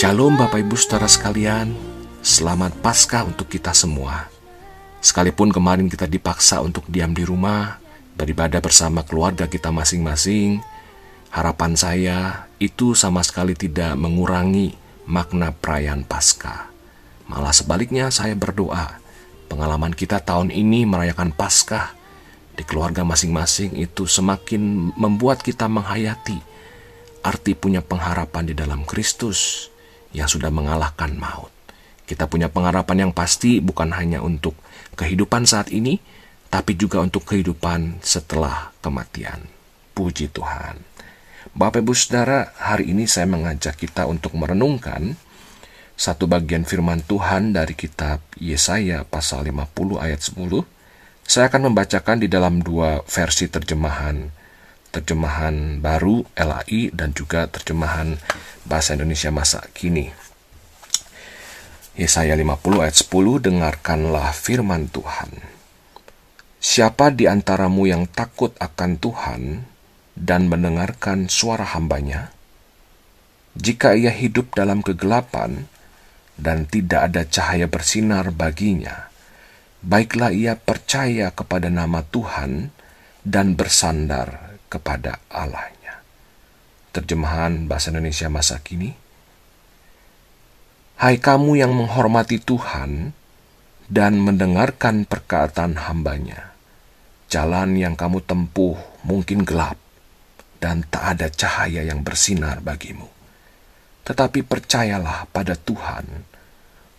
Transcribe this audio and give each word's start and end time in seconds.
Shalom, 0.00 0.40
Bapak 0.40 0.64
Ibu, 0.64 0.80
saudara 0.80 1.04
sekalian. 1.04 1.76
Selamat 2.24 2.72
Paskah 2.80 3.28
untuk 3.28 3.52
kita 3.52 3.76
semua. 3.76 4.39
Sekalipun 5.00 5.48
kemarin 5.48 5.88
kita 5.88 6.04
dipaksa 6.04 6.60
untuk 6.60 6.84
diam 6.84 7.16
di 7.16 7.24
rumah, 7.24 7.80
beribadah 8.20 8.60
bersama 8.60 9.00
keluarga 9.00 9.48
kita 9.48 9.72
masing-masing, 9.72 10.60
harapan 11.32 11.72
saya 11.72 12.18
itu 12.60 12.92
sama 12.92 13.24
sekali 13.24 13.56
tidak 13.56 13.96
mengurangi 13.96 14.76
makna 15.08 15.56
perayaan 15.56 16.04
Paskah. 16.04 16.68
Malah 17.32 17.56
sebaliknya 17.56 18.12
saya 18.12 18.36
berdoa, 18.36 19.00
pengalaman 19.48 19.96
kita 19.96 20.20
tahun 20.20 20.52
ini 20.52 20.84
merayakan 20.84 21.32
Paskah 21.32 21.96
di 22.52 22.62
keluarga 22.68 23.00
masing-masing 23.00 23.80
itu 23.80 24.04
semakin 24.04 24.92
membuat 25.00 25.40
kita 25.40 25.64
menghayati 25.64 26.36
arti 27.24 27.52
punya 27.56 27.80
pengharapan 27.80 28.52
di 28.52 28.54
dalam 28.56 28.84
Kristus 28.84 29.68
yang 30.12 30.28
sudah 30.28 30.52
mengalahkan 30.52 31.16
maut. 31.16 31.52
Kita 32.04 32.26
punya 32.26 32.50
pengharapan 32.50 33.08
yang 33.08 33.12
pasti 33.16 33.62
bukan 33.62 33.94
hanya 33.94 34.20
untuk 34.20 34.58
kehidupan 35.00 35.48
saat 35.48 35.72
ini, 35.72 35.96
tapi 36.52 36.76
juga 36.76 37.00
untuk 37.00 37.24
kehidupan 37.24 38.04
setelah 38.04 38.76
kematian. 38.84 39.48
Puji 39.96 40.28
Tuhan. 40.28 40.76
Bapak 41.56 41.80
Ibu 41.80 41.96
Saudara, 41.96 42.52
hari 42.60 42.92
ini 42.92 43.08
saya 43.08 43.24
mengajak 43.24 43.80
kita 43.80 44.04
untuk 44.04 44.36
merenungkan 44.36 45.16
satu 45.96 46.28
bagian 46.28 46.68
firman 46.68 47.00
Tuhan 47.00 47.56
dari 47.56 47.72
kitab 47.72 48.20
Yesaya 48.36 49.08
pasal 49.08 49.48
50 49.48 49.96
ayat 49.96 50.20
10. 50.20 50.36
Saya 51.24 51.48
akan 51.48 51.72
membacakan 51.72 52.20
di 52.20 52.28
dalam 52.28 52.60
dua 52.60 53.00
versi 53.08 53.48
terjemahan 53.48 54.40
terjemahan 54.90 55.78
baru 55.78 56.26
LAI 56.34 56.90
dan 56.90 57.14
juga 57.14 57.46
terjemahan 57.46 58.18
bahasa 58.66 58.98
Indonesia 58.98 59.30
masa 59.30 59.62
kini. 59.70 60.10
Yesaya 62.00 62.32
50 62.32 62.80
ayat 62.80 62.96
10 62.96 63.44
Dengarkanlah 63.44 64.32
firman 64.32 64.88
Tuhan. 64.88 65.36
Siapa 66.56 67.12
di 67.12 67.28
antaramu 67.28 67.84
yang 67.84 68.08
takut 68.08 68.56
akan 68.56 68.96
Tuhan 68.96 69.68
dan 70.16 70.48
mendengarkan 70.48 71.28
suara 71.28 71.68
hambanya? 71.76 72.32
Jika 73.52 73.92
ia 73.92 74.08
hidup 74.08 74.56
dalam 74.56 74.80
kegelapan 74.80 75.68
dan 76.40 76.64
tidak 76.64 77.12
ada 77.12 77.28
cahaya 77.28 77.68
bersinar 77.68 78.32
baginya, 78.32 79.12
baiklah 79.84 80.32
ia 80.32 80.56
percaya 80.56 81.28
kepada 81.36 81.68
nama 81.68 82.00
Tuhan 82.00 82.72
dan 83.28 83.60
bersandar 83.60 84.56
kepada 84.72 85.20
Allahnya. 85.28 86.00
Terjemahan 86.96 87.68
Bahasa 87.68 87.92
Indonesia 87.92 88.32
masa 88.32 88.56
kini. 88.64 89.09
Hai 91.00 91.16
kamu 91.16 91.56
yang 91.56 91.72
menghormati 91.72 92.36
Tuhan 92.36 93.16
dan 93.88 94.20
mendengarkan 94.20 95.08
perkataan 95.08 95.88
hambanya, 95.88 96.52
jalan 97.24 97.72
yang 97.72 97.96
kamu 97.96 98.20
tempuh 98.20 98.76
mungkin 99.08 99.48
gelap 99.48 99.80
dan 100.60 100.84
tak 100.92 101.16
ada 101.16 101.32
cahaya 101.32 101.88
yang 101.88 102.04
bersinar 102.04 102.60
bagimu. 102.60 103.08
Tetapi 104.04 104.44
percayalah 104.44 105.24
pada 105.32 105.56
Tuhan, 105.56 106.04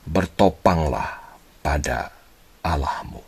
bertopanglah 0.09 1.37
pada 1.61 2.09
Allahmu. 2.65 3.21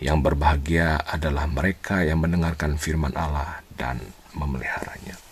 Yang 0.00 0.18
berbahagia 0.24 0.96
adalah 1.04 1.44
mereka 1.44 2.08
yang 2.08 2.24
mendengarkan 2.24 2.80
firman 2.80 3.12
Allah 3.12 3.60
dan 3.76 4.00
memeliharanya. 4.32 5.29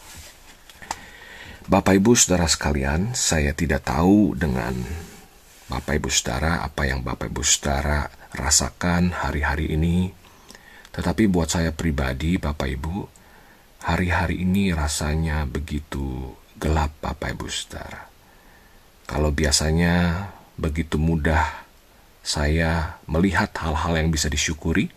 Bapak 1.68 2.00
Ibu 2.00 2.16
Saudara 2.16 2.48
sekalian, 2.48 3.12
saya 3.12 3.52
tidak 3.52 3.92
tahu 3.92 4.32
dengan 4.32 4.72
Bapak 5.68 6.00
Ibu 6.00 6.08
Saudara 6.08 6.64
apa 6.64 6.88
yang 6.88 7.04
Bapak 7.04 7.28
Ibu 7.28 7.44
Saudara 7.44 8.08
rasakan 8.32 9.12
hari-hari 9.12 9.76
ini. 9.76 10.08
Tetapi 10.96 11.28
buat 11.28 11.52
saya 11.52 11.76
pribadi, 11.76 12.40
Bapak 12.40 12.72
Ibu, 12.72 12.96
hari-hari 13.84 14.48
ini 14.48 14.72
rasanya 14.72 15.44
begitu 15.44 16.32
gelap 16.56 16.96
Bapak 17.04 17.36
Ibu 17.36 17.52
Saudara. 17.52 18.08
Kalau 19.04 19.28
biasanya 19.28 20.24
begitu 20.56 20.96
mudah 20.96 21.68
saya 22.24 22.96
melihat 23.04 23.52
hal-hal 23.60 23.92
yang 24.00 24.08
bisa 24.08 24.32
disyukuri. 24.32 24.88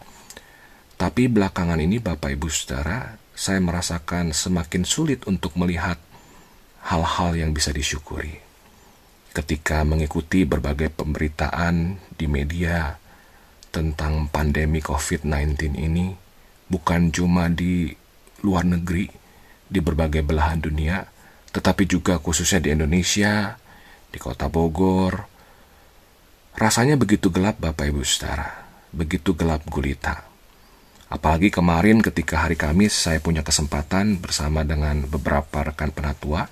Tapi 0.95 1.27
belakangan 1.27 1.83
ini 1.83 1.99
Bapak 1.99 2.31
Ibu 2.31 2.47
Saudara, 2.47 3.19
saya 3.35 3.59
merasakan 3.59 4.31
semakin 4.31 4.87
sulit 4.87 5.27
untuk 5.27 5.59
melihat 5.59 5.99
hal-hal 6.87 7.37
yang 7.37 7.51
bisa 7.51 7.69
disyukuri. 7.69 8.41
Ketika 9.31 9.83
mengikuti 9.87 10.43
berbagai 10.43 10.91
pemberitaan 10.91 12.01
di 12.15 12.25
media 12.27 12.99
tentang 13.71 14.27
pandemi 14.27 14.83
COVID-19 14.83 15.79
ini, 15.79 16.11
bukan 16.67 17.13
cuma 17.15 17.47
di 17.47 17.91
luar 18.43 18.67
negeri, 18.67 19.07
di 19.71 19.79
berbagai 19.79 20.25
belahan 20.25 20.59
dunia, 20.59 21.07
tetapi 21.55 21.87
juga 21.87 22.19
khususnya 22.19 22.59
di 22.59 22.75
Indonesia, 22.75 23.55
di 24.11 24.19
kota 24.19 24.51
Bogor, 24.51 25.31
Rasanya 26.51 26.99
begitu 26.99 27.31
gelap 27.31 27.63
Bapak 27.63 27.87
Ibu 27.87 28.03
Saudara, 28.03 28.67
begitu 28.91 29.31
gelap 29.39 29.63
gulita. 29.71 30.27
Apalagi 31.07 31.47
kemarin 31.47 32.03
ketika 32.03 32.43
hari 32.43 32.59
Kamis 32.59 32.91
saya 32.91 33.23
punya 33.23 33.43
kesempatan 33.43 34.19
bersama 34.19 34.63
dengan 34.67 35.07
beberapa 35.07 35.63
rekan 35.63 35.91
penatua. 35.95 36.47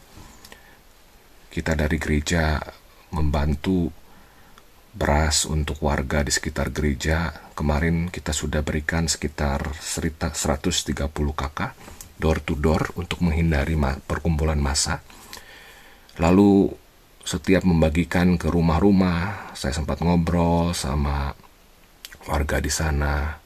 Kita 1.50 1.74
dari 1.74 1.98
gereja 1.98 2.62
membantu 3.14 3.90
beras 4.94 5.46
untuk 5.50 5.82
warga 5.82 6.22
di 6.22 6.30
sekitar 6.30 6.70
gereja. 6.70 7.34
Kemarin 7.58 8.14
kita 8.14 8.34
sudah 8.34 8.62
berikan 8.62 9.10
sekitar 9.10 9.74
130 9.74 10.94
kakak 11.34 11.74
door 12.20 12.44
to 12.44 12.54
door 12.60 12.94
untuk 13.00 13.24
menghindari 13.24 13.80
perkumpulan 14.06 14.60
massa. 14.60 15.02
Lalu 16.20 16.70
setiap 17.24 17.64
membagikan 17.64 18.36
ke 18.36 18.52
rumah-rumah, 18.52 19.54
saya 19.56 19.72
sempat 19.72 20.04
ngobrol 20.04 20.76
sama 20.76 21.31
warga 22.28 22.60
di 22.60 22.70
sana. 22.70 23.40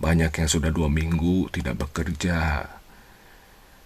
Banyak 0.00 0.32
yang 0.42 0.48
sudah 0.50 0.72
dua 0.72 0.88
minggu 0.88 1.52
tidak 1.54 1.86
bekerja 1.86 2.64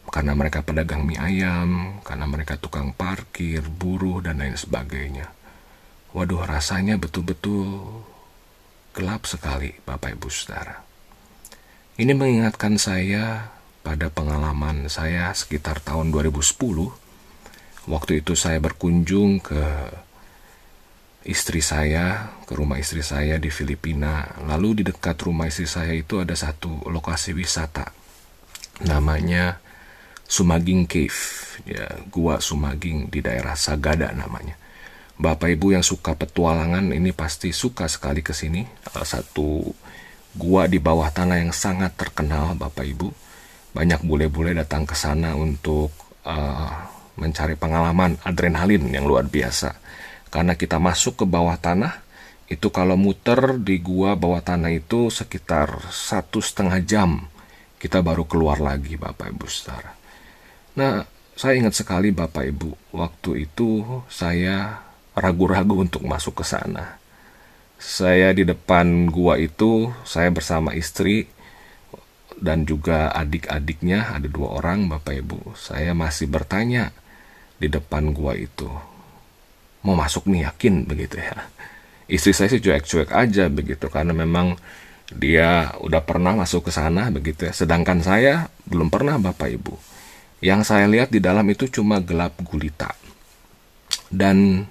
karena 0.09 0.33
mereka 0.33 0.65
pedagang 0.65 1.05
mie 1.05 1.21
ayam, 1.21 2.01
karena 2.03 2.27
mereka 2.27 2.57
tukang 2.57 2.97
parkir, 2.97 3.65
buruh, 3.65 4.25
dan 4.25 4.41
lain 4.41 4.57
sebagainya. 4.57 5.29
Waduh, 6.17 6.49
rasanya 6.49 6.97
betul-betul 6.97 8.03
gelap 8.97 9.29
sekali, 9.29 9.77
Bapak 9.85 10.17
Ibu 10.17 10.29
Saudara. 10.33 10.81
Ini 12.01 12.17
mengingatkan 12.17 12.81
saya 12.81 13.53
pada 13.85 14.09
pengalaman 14.09 14.89
saya 14.89 15.31
sekitar 15.37 15.85
tahun 15.85 16.11
2010 16.11 17.09
Waktu 17.89 18.21
itu 18.21 18.37
saya 18.37 18.61
berkunjung 18.61 19.41
ke 19.41 19.65
istri 21.25 21.65
saya, 21.65 22.37
ke 22.45 22.53
rumah 22.53 22.77
istri 22.77 23.01
saya 23.01 23.41
di 23.41 23.49
Filipina. 23.49 24.29
Lalu 24.45 24.85
di 24.85 24.93
dekat 24.93 25.17
rumah 25.25 25.49
istri 25.49 25.65
saya 25.65 25.97
itu 25.97 26.21
ada 26.21 26.37
satu 26.37 26.85
lokasi 26.93 27.33
wisata. 27.33 27.89
Namanya 28.85 29.57
Sumaging 30.29 30.85
Cave, 30.85 31.21
ya, 31.65 31.89
Gua 32.13 32.37
Sumaging 32.37 33.09
di 33.09 33.25
daerah 33.25 33.57
Sagada 33.57 34.13
namanya. 34.13 34.61
Bapak 35.17 35.51
Ibu 35.51 35.75
yang 35.75 35.83
suka 35.83 36.15
petualangan 36.15 36.93
ini 36.93 37.17
pasti 37.17 37.51
suka 37.51 37.89
sekali 37.89 38.21
ke 38.21 38.37
sini. 38.37 38.63
Satu 38.93 39.73
gua 40.37 40.69
di 40.69 40.79
bawah 40.79 41.09
tanah 41.09 41.41
yang 41.41 41.51
sangat 41.57 41.97
terkenal 41.97 42.55
Bapak 42.55 42.85
Ibu. 42.85 43.09
Banyak 43.73 44.05
bule-bule 44.05 44.53
datang 44.53 44.85
ke 44.85 44.93
sana 44.93 45.33
untuk 45.33 45.91
uh, 46.29 46.71
mencari 47.17 47.57
pengalaman 47.57 48.21
adrenalin 48.23 48.85
yang 48.93 49.09
luar 49.09 49.27
biasa. 49.27 49.81
Karena 50.29 50.55
kita 50.55 50.77
masuk 50.77 51.25
ke 51.25 51.27
bawah 51.27 51.57
tanah, 51.57 52.05
itu 52.53 52.69
kalau 52.69 53.01
muter 53.01 53.57
di 53.59 53.81
gua 53.81 54.13
bawah 54.13 54.45
tanah 54.45 54.77
itu 54.77 55.09
sekitar 55.09 55.89
satu 55.89 56.45
setengah 56.45 56.79
jam 56.85 57.11
kita 57.79 58.05
baru 58.05 58.27
keluar 58.29 58.59
lagi 58.59 58.99
Bapak 58.99 59.35
Ibu 59.35 59.47
Saudara. 59.47 59.95
Nah, 60.79 61.03
saya 61.35 61.59
ingat 61.59 61.75
sekali 61.75 62.15
Bapak 62.15 62.47
Ibu, 62.47 62.95
waktu 62.95 63.51
itu 63.51 63.83
saya 64.07 64.87
ragu-ragu 65.19 65.83
untuk 65.83 66.07
masuk 66.07 66.43
ke 66.43 66.45
sana. 66.47 67.03
Saya 67.79 68.31
di 68.31 68.47
depan 68.47 69.11
gua 69.11 69.35
itu, 69.39 69.91
saya 70.07 70.31
bersama 70.31 70.75
istri 70.79 71.27
dan 72.39 72.63
juga 72.63 73.11
adik-adiknya, 73.11 74.15
ada 74.15 74.31
dua 74.31 74.63
orang 74.63 74.87
Bapak 74.87 75.15
Ibu. 75.19 75.59
Saya 75.59 75.95
masih 75.99 76.31
bertanya, 76.31 76.95
di 77.59 77.67
depan 77.67 78.15
gua 78.15 78.39
itu 78.39 78.71
mau 79.83 79.95
masuk 79.99 80.27
nih 80.31 80.47
yakin 80.51 80.87
begitu 80.87 81.23
ya 81.23 81.47
istri 82.11 82.35
saya 82.35 82.51
sih 82.51 82.63
cuek-cuek 82.63 83.15
aja 83.15 83.47
begitu 83.47 83.87
karena 83.91 84.15
memang 84.15 84.59
dia 85.09 85.73
udah 85.81 86.03
pernah 86.03 86.35
masuk 86.35 86.69
ke 86.69 86.73
sana 86.75 87.09
begitu 87.09 87.47
ya 87.47 87.53
sedangkan 87.55 88.03
saya 88.03 88.51
belum 88.67 88.91
pernah 88.91 89.17
bapak 89.17 89.49
ibu 89.55 89.75
yang 90.39 90.63
saya 90.63 90.87
lihat 90.87 91.11
di 91.11 91.19
dalam 91.19 91.47
itu 91.51 91.67
cuma 91.67 91.99
gelap 91.99 92.39
gulita 92.47 92.95
Dan 94.09 94.65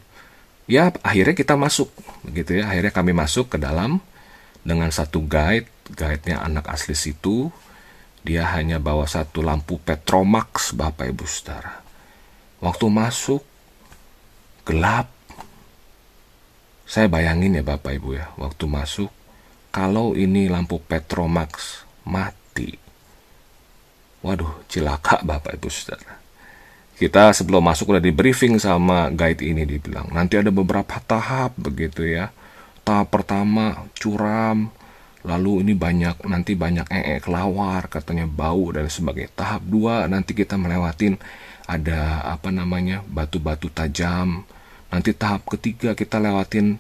ya 0.66 0.90
akhirnya 1.04 1.36
kita 1.38 1.54
masuk 1.54 1.92
begitu 2.26 2.58
ya. 2.58 2.72
Akhirnya 2.72 2.94
kami 2.94 3.14
masuk 3.14 3.54
ke 3.54 3.58
dalam 3.62 4.02
dengan 4.66 4.90
satu 4.90 5.24
guide, 5.24 5.70
guide-nya 5.94 6.42
anak 6.42 6.68
asli 6.68 6.98
situ. 6.98 7.54
Dia 8.26 8.44
hanya 8.58 8.82
bawa 8.82 9.08
satu 9.08 9.40
lampu 9.40 9.80
Petromax 9.80 10.76
Bapak 10.76 11.08
Ibu 11.08 11.24
Saudara. 11.24 11.80
Waktu 12.60 12.86
masuk 12.92 13.46
gelap. 14.68 15.08
Saya 16.88 17.08
bayangin 17.12 17.56
ya 17.56 17.64
Bapak 17.64 18.00
Ibu 18.00 18.16
ya, 18.16 18.32
waktu 18.40 18.64
masuk 18.68 19.12
kalau 19.72 20.18
ini 20.18 20.50
lampu 20.50 20.80
Petromax 20.82 21.84
mati. 22.08 22.87
Waduh, 24.28 24.68
cilaka 24.68 25.24
Bapak 25.24 25.56
Ibu 25.56 25.72
Saudara. 25.72 26.20
Kita 27.00 27.32
sebelum 27.32 27.64
masuk 27.64 27.96
udah 27.96 28.04
di 28.04 28.12
briefing 28.12 28.60
sama 28.60 29.08
guide 29.08 29.40
ini 29.40 29.64
dibilang, 29.64 30.12
nanti 30.12 30.36
ada 30.36 30.52
beberapa 30.52 31.00
tahap 31.00 31.56
begitu 31.56 32.04
ya. 32.04 32.36
Tahap 32.84 33.08
pertama 33.08 33.88
curam, 33.96 34.68
lalu 35.24 35.64
ini 35.64 35.80
banyak 35.80 36.28
nanti 36.28 36.60
banyak 36.60 36.92
ee 36.92 37.24
kelawar 37.24 37.88
katanya 37.88 38.28
bau 38.28 38.76
dan 38.76 38.92
sebagainya. 38.92 39.32
Tahap 39.32 39.64
dua 39.64 40.12
nanti 40.12 40.36
kita 40.36 40.60
melewatin 40.60 41.16
ada 41.64 42.28
apa 42.28 42.52
namanya 42.52 43.08
batu-batu 43.08 43.72
tajam. 43.72 44.44
Nanti 44.92 45.16
tahap 45.16 45.48
ketiga 45.48 45.96
kita 45.96 46.20
lewatin 46.20 46.76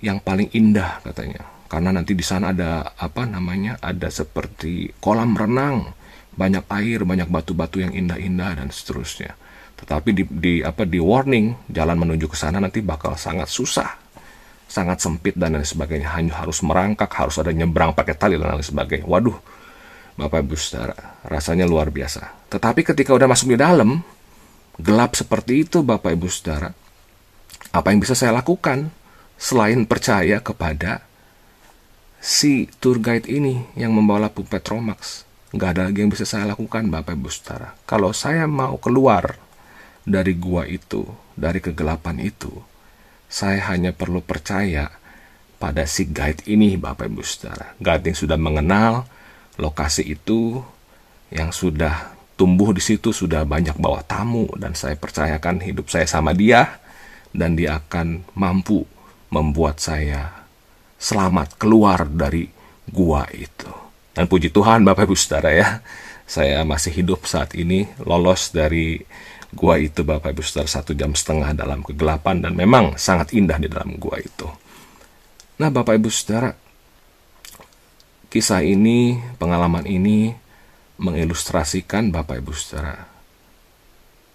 yang 0.00 0.16
paling 0.16 0.48
indah 0.56 1.04
katanya. 1.04 1.44
Karena 1.68 1.92
nanti 1.92 2.16
di 2.16 2.24
sana 2.24 2.56
ada 2.56 2.96
apa 2.96 3.28
namanya 3.28 3.76
ada 3.84 4.08
seperti 4.08 4.96
kolam 5.02 5.36
renang 5.36 6.03
banyak 6.34 6.64
air 6.70 7.02
banyak 7.06 7.30
batu-batu 7.30 7.82
yang 7.82 7.94
indah-indah 7.94 8.58
dan 8.58 8.68
seterusnya. 8.70 9.34
Tetapi 9.74 10.10
di, 10.14 10.22
di 10.28 10.54
apa 10.62 10.86
di 10.86 11.02
warning 11.02 11.70
jalan 11.70 11.98
menuju 11.98 12.30
ke 12.30 12.36
sana 12.38 12.62
nanti 12.62 12.78
bakal 12.82 13.18
sangat 13.18 13.50
susah 13.50 14.02
sangat 14.64 14.98
sempit 14.98 15.38
dan 15.38 15.54
lain 15.54 15.66
sebagainya. 15.66 16.10
Hanya 16.14 16.42
harus 16.42 16.62
merangkak 16.62 17.10
harus 17.14 17.38
ada 17.38 17.54
nyebrang 17.54 17.94
pakai 17.94 18.14
tali 18.18 18.34
dan 18.34 18.58
lain 18.58 18.66
sebagainya. 18.66 19.06
Waduh 19.06 19.36
bapak 20.14 20.46
ibu 20.46 20.54
saudara 20.54 20.94
rasanya 21.26 21.66
luar 21.66 21.90
biasa. 21.90 22.50
Tetapi 22.50 22.86
ketika 22.86 23.14
udah 23.14 23.26
masuk 23.26 23.54
di 23.54 23.58
dalam 23.58 24.02
gelap 24.78 25.14
seperti 25.14 25.66
itu 25.66 25.86
bapak 25.86 26.18
ibu 26.18 26.26
saudara 26.26 26.74
apa 27.74 27.90
yang 27.90 28.02
bisa 28.02 28.14
saya 28.14 28.34
lakukan 28.34 28.90
selain 29.34 29.82
percaya 29.86 30.38
kepada 30.38 31.02
si 32.22 32.70
tour 32.78 33.02
guide 33.02 33.26
ini 33.26 33.66
yang 33.74 33.90
membawa 33.90 34.30
lampu 34.30 34.46
Petromax 34.46 35.26
nggak 35.54 35.70
ada 35.78 35.82
lagi 35.88 36.02
yang 36.02 36.10
bisa 36.10 36.26
saya 36.26 36.50
lakukan 36.50 36.90
bapak 36.90 37.14
ibu 37.14 37.30
saudara 37.30 37.78
kalau 37.86 38.10
saya 38.10 38.50
mau 38.50 38.74
keluar 38.82 39.38
dari 40.02 40.34
gua 40.36 40.66
itu 40.66 41.06
dari 41.38 41.62
kegelapan 41.62 42.20
itu 42.20 42.50
saya 43.30 43.72
hanya 43.74 43.90
perlu 43.90 44.22
percaya 44.22 44.90
pada 45.58 45.88
si 45.88 46.06
guide 46.06 46.44
ini 46.44 46.76
Bapak 46.76 47.08
Ibu 47.08 47.24
Saudara. 47.24 47.72
Guide 47.80 48.12
yang 48.12 48.18
sudah 48.18 48.38
mengenal 48.38 49.08
lokasi 49.56 50.04
itu, 50.04 50.60
yang 51.32 51.50
sudah 51.56 52.14
tumbuh 52.36 52.76
di 52.76 52.82
situ, 52.84 53.16
sudah 53.16 53.48
banyak 53.48 53.74
bawa 53.80 54.04
tamu, 54.04 54.44
dan 54.60 54.76
saya 54.76 54.98
percayakan 54.98 55.64
hidup 55.64 55.88
saya 55.88 56.04
sama 56.04 56.36
dia, 56.36 56.78
dan 57.32 57.56
dia 57.56 57.80
akan 57.80 58.22
mampu 58.36 58.84
membuat 59.32 59.80
saya 59.80 60.46
selamat 61.00 61.56
keluar 61.56 62.06
dari 62.06 62.46
gua 62.86 63.24
itu. 63.32 63.83
Dan 64.14 64.30
puji 64.30 64.54
Tuhan 64.54 64.86
Bapak 64.86 65.10
Ibu 65.10 65.18
Saudara 65.18 65.50
ya, 65.50 65.82
saya 66.24 66.62
masih 66.62 66.94
hidup 66.94 67.26
saat 67.26 67.52
ini, 67.58 67.90
lolos 68.06 68.54
dari 68.54 69.02
Gua 69.54 69.78
itu 69.78 70.02
Bapak 70.02 70.34
Ibu 70.34 70.42
Saudara 70.42 70.66
satu 70.66 70.98
jam 70.98 71.14
setengah 71.14 71.54
dalam 71.54 71.86
kegelapan 71.86 72.42
dan 72.42 72.58
memang 72.58 72.98
sangat 72.98 73.30
indah 73.30 73.62
di 73.62 73.70
dalam 73.70 73.94
gua 74.02 74.18
itu. 74.18 74.50
Nah 75.62 75.70
Bapak 75.70 75.94
Ibu 75.94 76.10
Saudara, 76.10 76.50
kisah 78.34 78.66
ini, 78.66 79.14
pengalaman 79.38 79.86
ini 79.86 80.34
mengilustrasikan 80.98 82.10
Bapak 82.10 82.42
Ibu 82.42 82.50
Saudara. 82.50 83.06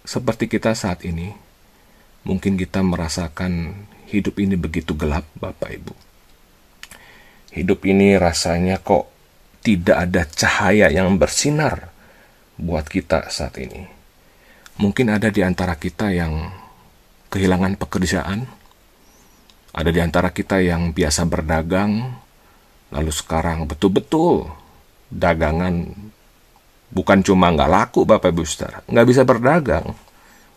Seperti 0.08 0.48
kita 0.48 0.72
saat 0.72 1.04
ini, 1.04 1.36
mungkin 2.24 2.56
kita 2.56 2.80
merasakan 2.80 3.84
hidup 4.08 4.40
ini 4.40 4.56
begitu 4.56 4.96
gelap 4.96 5.28
Bapak 5.36 5.76
Ibu. 5.76 5.94
Hidup 7.60 7.84
ini 7.84 8.16
rasanya 8.16 8.80
kok 8.80 9.12
tidak 9.69 9.98
ada 10.10 10.25
cahaya 10.25 10.89
yang 10.89 11.21
bersinar 11.21 11.94
buat 12.57 12.89
kita 12.89 13.30
saat 13.30 13.62
ini 13.62 14.00
Mungkin 14.80 15.12
ada 15.12 15.27
di 15.27 15.44
antara 15.44 15.75
kita 15.75 16.07
yang 16.07 16.56
kehilangan 17.27 17.75
pekerjaan, 17.75 18.48
ada 19.75 19.92
di 19.92 20.00
antara 20.00 20.31
kita 20.31 20.63
yang 20.63 20.95
biasa 20.95 21.27
berdagang, 21.27 22.16
lalu 22.88 23.12
sekarang 23.12 23.68
betul-betul 23.68 24.48
dagangan 25.12 25.83
bukan 26.95 27.19
cuma 27.27 27.51
nggak 27.51 27.68
laku 27.75 28.07
Bapak 28.07 28.31
Ibu 28.31 28.48
Saudara, 28.48 28.80
nggak 28.88 29.07
bisa 29.12 29.27
berdagang 29.27 29.92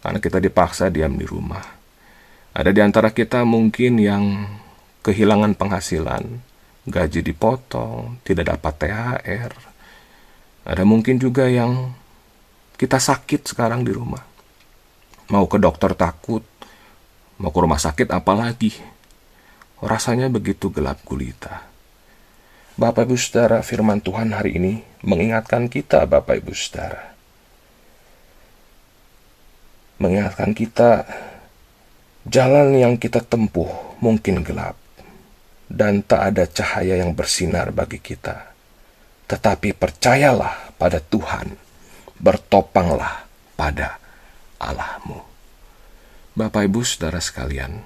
karena 0.07 0.19
kita 0.23 0.39
dipaksa 0.39 0.87
diam 0.87 1.19
di 1.19 1.27
rumah. 1.27 1.83
Ada 2.55 2.71
di 2.71 2.79
antara 2.79 3.11
kita 3.11 3.43
mungkin 3.43 3.99
yang 3.99 4.47
kehilangan 5.03 5.59
penghasilan, 5.59 6.31
gaji 6.87 7.23
dipotong, 7.23 8.19
tidak 8.27 8.59
dapat 8.59 8.73
THR. 8.83 9.53
Ada 10.67 10.83
mungkin 10.83 11.19
juga 11.19 11.47
yang 11.47 11.95
kita 12.79 12.99
sakit 12.99 13.55
sekarang 13.55 13.87
di 13.87 13.95
rumah. 13.95 14.23
Mau 15.31 15.47
ke 15.47 15.59
dokter 15.59 15.95
takut, 15.95 16.43
mau 17.39 17.51
ke 17.55 17.59
rumah 17.63 17.79
sakit 17.79 18.11
apalagi. 18.11 18.75
Rasanya 19.83 20.31
begitu 20.31 20.71
gelap 20.71 21.03
gulita. 21.03 21.67
Bapak 22.79 23.07
Ibu 23.07 23.19
Saudara, 23.19 23.61
firman 23.63 24.01
Tuhan 24.03 24.33
hari 24.35 24.59
ini 24.59 24.83
mengingatkan 25.03 25.67
kita 25.67 26.07
Bapak 26.07 26.43
Ibu 26.43 26.55
Saudara. 26.55 27.15
Mengingatkan 30.03 30.51
kita 30.55 31.07
jalan 32.27 32.75
yang 32.75 32.95
kita 32.99 33.23
tempuh 33.23 33.71
mungkin 34.03 34.43
gelap 34.43 34.82
dan 35.73 36.05
tak 36.05 36.37
ada 36.37 36.45
cahaya 36.45 37.01
yang 37.01 37.17
bersinar 37.17 37.73
bagi 37.73 37.97
kita. 37.97 38.53
Tetapi 39.25 39.73
percayalah 39.73 40.77
pada 40.77 41.01
Tuhan 41.01 41.57
bertopanglah 42.21 43.25
pada 43.57 43.97
Allahmu. 44.61 45.25
Bapak 46.37 46.69
Ibu 46.69 46.85
Saudara 46.85 47.25
sekalian, 47.25 47.81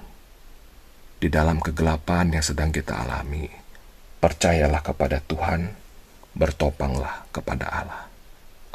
di 1.15 1.31
dalam 1.31 1.63
kegelapan 1.63 2.35
yang 2.35 2.43
sedang 2.43 2.75
kita 2.75 3.07
alami, 3.07 3.47
percayalah 4.19 4.83
kepada 4.83 5.23
Tuhan, 5.23 5.71
bertopanglah 6.35 7.23
kepada 7.31 7.65
Allah. 7.71 8.03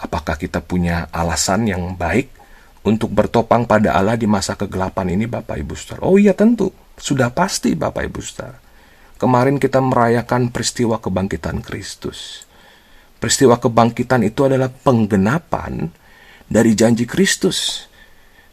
Apakah 0.01 0.41
kita 0.41 0.65
punya 0.65 1.13
alasan 1.13 1.69
yang 1.69 1.95
baik 2.01 2.33
untuk 2.83 3.13
bertopang 3.13 3.69
pada 3.69 3.93
Allah 3.93 4.17
di 4.17 4.25
masa 4.25 4.57
kegelapan 4.57 5.13
ini 5.13 5.29
Bapak 5.29 5.61
Ibu 5.61 5.77
Saudara? 5.77 6.03
Oh 6.09 6.17
iya 6.17 6.33
tentu, 6.33 6.73
sudah 6.97 7.29
pasti 7.31 7.77
Bapak 7.77 8.09
Ibu 8.09 8.21
Saudara. 8.25 8.62
Kemarin 9.23 9.63
kita 9.63 9.79
merayakan 9.79 10.51
peristiwa 10.51 10.99
kebangkitan 10.99 11.63
Kristus. 11.63 12.43
Peristiwa 13.23 13.55
kebangkitan 13.55 14.27
itu 14.27 14.51
adalah 14.51 14.67
penggenapan 14.67 15.87
dari 16.51 16.75
janji 16.75 17.07
Kristus. 17.07 17.87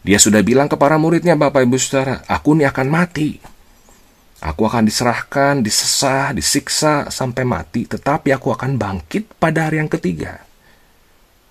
Dia 0.06 0.22
sudah 0.22 0.46
bilang 0.46 0.70
kepada 0.70 1.02
muridnya, 1.02 1.34
Bapak 1.34 1.66
Ibu 1.66 1.74
Saudara, 1.82 2.22
aku 2.30 2.54
ini 2.54 2.70
akan 2.70 2.86
mati. 2.86 3.42
Aku 4.46 4.70
akan 4.70 4.86
diserahkan, 4.86 5.66
disesah, 5.66 6.38
disiksa 6.38 7.10
sampai 7.10 7.50
mati, 7.50 7.90
tetapi 7.90 8.30
aku 8.30 8.54
akan 8.54 8.78
bangkit 8.78 9.42
pada 9.42 9.74
hari 9.74 9.82
yang 9.82 9.90
ketiga. 9.90 10.38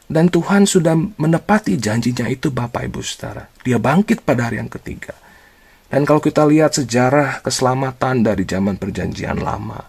Dan 0.06 0.30
Tuhan 0.30 0.62
sudah 0.62 0.94
menepati 0.94 1.74
janjinya 1.74 2.30
itu 2.30 2.54
Bapak 2.54 2.86
Ibu 2.86 3.02
Saudara. 3.02 3.50
Dia 3.66 3.82
bangkit 3.82 4.22
pada 4.22 4.46
hari 4.46 4.62
yang 4.62 4.70
ketiga. 4.70 5.12
Dan 5.88 6.04
kalau 6.04 6.20
kita 6.20 6.44
lihat 6.44 6.76
sejarah 6.76 7.40
keselamatan 7.40 8.20
dari 8.20 8.44
zaman 8.44 8.76
perjanjian 8.76 9.40
lama, 9.40 9.80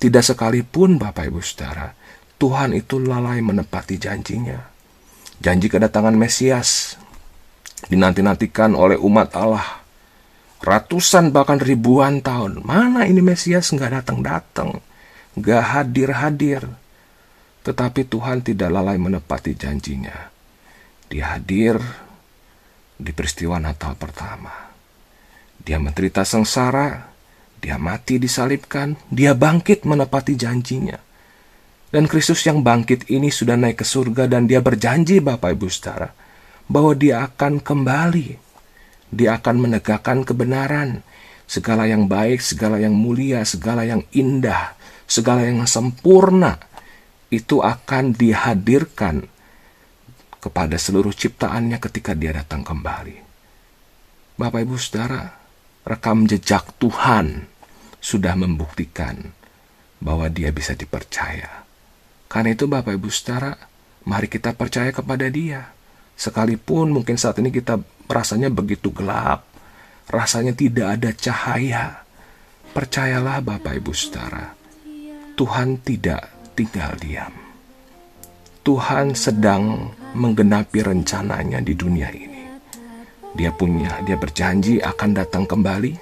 tidak 0.00 0.24
sekalipun 0.24 0.96
Bapak 0.96 1.28
Ibu 1.28 1.40
Saudara, 1.44 1.92
Tuhan 2.40 2.72
itu 2.72 2.96
lalai 3.00 3.44
menepati 3.44 4.00
janjinya. 4.00 4.60
Janji 5.36 5.68
kedatangan 5.68 6.16
Mesias 6.16 6.96
dinanti-nantikan 7.88 8.72
oleh 8.72 8.96
umat 8.96 9.36
Allah. 9.36 9.84
Ratusan 10.64 11.32
bahkan 11.32 11.60
ribuan 11.60 12.24
tahun. 12.24 12.64
Mana 12.64 13.04
ini 13.04 13.20
Mesias 13.20 13.68
nggak 13.72 14.02
datang-datang. 14.02 14.80
Nggak 15.36 15.62
hadir-hadir. 15.76 16.64
Tetapi 17.60 18.08
Tuhan 18.08 18.40
tidak 18.40 18.72
lalai 18.72 18.96
menepati 18.96 19.52
janjinya. 19.52 20.32
Dia 21.12 21.36
hadir 21.36 21.76
di 22.96 23.12
peristiwa 23.12 23.60
Natal 23.60 23.92
pertama. 24.00 24.75
Dia 25.66 25.82
menderita 25.82 26.22
sengsara, 26.22 27.10
dia 27.58 27.74
mati 27.74 28.22
disalibkan, 28.22 28.94
dia 29.10 29.34
bangkit 29.34 29.82
menepati 29.82 30.38
janjinya. 30.38 30.94
Dan 31.90 32.06
Kristus 32.06 32.46
yang 32.46 32.62
bangkit 32.62 33.10
ini 33.10 33.34
sudah 33.34 33.58
naik 33.58 33.82
ke 33.82 33.86
surga 33.86 34.30
dan 34.30 34.46
dia 34.46 34.62
berjanji 34.62 35.18
Bapak 35.18 35.58
Ibu 35.58 35.66
Saudara 35.66 36.14
bahwa 36.70 36.94
dia 36.94 37.26
akan 37.26 37.62
kembali 37.62 38.46
Dia 39.06 39.38
akan 39.38 39.70
menegakkan 39.70 40.26
kebenaran. 40.26 41.06
Segala 41.46 41.86
yang 41.86 42.10
baik, 42.10 42.42
segala 42.42 42.82
yang 42.82 42.90
mulia, 42.90 43.46
segala 43.46 43.86
yang 43.86 44.02
indah, 44.10 44.74
segala 45.06 45.46
yang 45.46 45.62
sempurna 45.62 46.58
itu 47.30 47.62
akan 47.62 48.10
dihadirkan 48.18 49.30
kepada 50.42 50.74
seluruh 50.74 51.14
ciptaannya 51.14 51.78
ketika 51.78 52.18
dia 52.18 52.34
datang 52.34 52.66
kembali. 52.66 53.22
Bapak 54.34 54.66
Ibu 54.66 54.74
Saudara, 54.74 55.45
rekam 55.86 56.26
jejak 56.26 56.74
Tuhan 56.82 57.46
sudah 58.02 58.34
membuktikan 58.34 59.30
bahwa 60.02 60.26
dia 60.26 60.50
bisa 60.50 60.74
dipercaya. 60.74 61.62
Karena 62.26 62.58
itu 62.58 62.66
Bapak 62.66 62.98
Ibu 62.98 63.06
Saudara, 63.06 63.54
mari 64.02 64.26
kita 64.26 64.50
percaya 64.58 64.90
kepada 64.90 65.30
dia. 65.30 65.70
Sekalipun 66.18 66.90
mungkin 66.90 67.14
saat 67.14 67.38
ini 67.38 67.54
kita 67.54 67.78
rasanya 68.10 68.50
begitu 68.50 68.90
gelap, 68.90 69.46
rasanya 70.10 70.52
tidak 70.58 70.98
ada 70.98 71.10
cahaya. 71.14 72.02
Percayalah 72.74 73.40
Bapak 73.46 73.78
Ibu 73.78 73.94
Saudara, 73.94 74.52
Tuhan 75.38 75.80
tidak 75.86 76.52
tinggal 76.58 76.98
diam. 76.98 77.32
Tuhan 78.66 79.14
sedang 79.14 79.94
menggenapi 80.18 80.82
rencananya 80.82 81.62
di 81.62 81.72
dunia 81.78 82.10
ini. 82.10 82.35
Dia 83.36 83.52
punya, 83.52 84.00
dia 84.00 84.16
berjanji 84.16 84.80
akan 84.80 85.10
datang 85.12 85.44
kembali. 85.44 85.92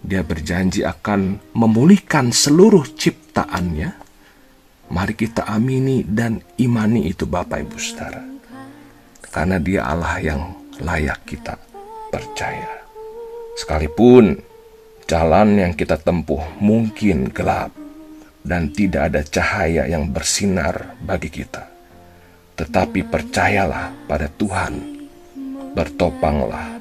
Dia 0.00 0.24
berjanji 0.24 0.80
akan 0.80 1.52
memulihkan 1.52 2.32
seluruh 2.32 2.88
ciptaannya. 2.88 3.90
Mari 4.88 5.14
kita 5.16 5.44
amini 5.48 6.04
dan 6.04 6.40
imani 6.56 7.08
itu 7.08 7.28
Bapak 7.28 7.68
Ibu 7.68 7.76
Saudara. 7.76 8.24
Karena 9.28 9.60
dia 9.60 9.84
Allah 9.84 10.16
yang 10.24 10.42
layak 10.80 11.24
kita 11.28 11.56
percaya. 12.08 12.84
Sekalipun 13.60 14.40
jalan 15.04 15.48
yang 15.60 15.72
kita 15.76 16.00
tempuh 16.00 16.40
mungkin 16.60 17.28
gelap 17.28 17.72
dan 18.40 18.72
tidak 18.72 19.12
ada 19.12 19.20
cahaya 19.24 19.84
yang 19.88 20.08
bersinar 20.12 20.96
bagi 21.00 21.28
kita 21.28 21.74
tetapi 22.54 23.02
percayalah 23.10 23.90
pada 24.06 24.30
Tuhan, 24.30 24.93
bertopanglah 25.74 26.78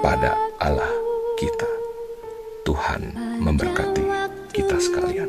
pada 0.00 0.32
Allah 0.56 0.88
kita. 1.36 1.68
Tuhan 2.64 3.12
memberkati 3.44 4.00
kita 4.56 4.80
sekalian. 4.80 5.28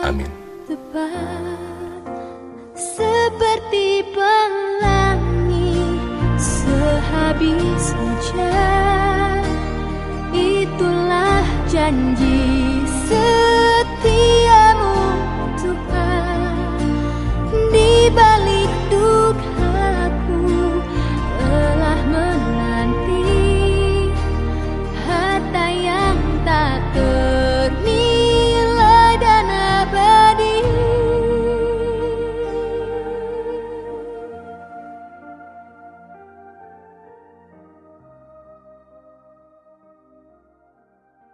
Amin. 0.00 0.32
Seperti 2.72 4.00
pelangi 4.16 6.00
sehabis 6.40 7.92
hujan, 7.92 9.44
itulah 10.32 11.44
janji 11.68 12.80
setiamu 13.04 14.96
Tuhan 15.60 16.80
di 17.68 18.08
balik 18.16 18.47